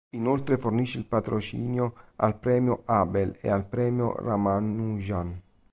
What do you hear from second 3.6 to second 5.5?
premio Ramanujan.